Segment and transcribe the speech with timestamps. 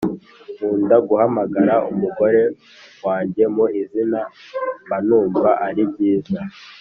[0.71, 2.41] Nkuda guhamagara umugore
[3.05, 4.19] wanjye mu izina
[4.85, 6.39] mbanumva aribyiza